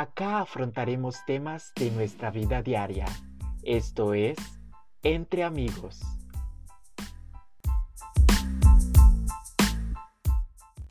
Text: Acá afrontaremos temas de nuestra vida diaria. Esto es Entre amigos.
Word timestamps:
Acá 0.00 0.40
afrontaremos 0.40 1.26
temas 1.26 1.74
de 1.76 1.90
nuestra 1.90 2.30
vida 2.30 2.62
diaria. 2.62 3.04
Esto 3.62 4.14
es 4.14 4.38
Entre 5.02 5.44
amigos. 5.44 6.00